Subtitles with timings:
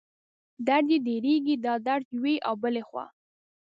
[0.67, 3.05] درد یې ډېرېږي، دا درد یوې او بلې خوا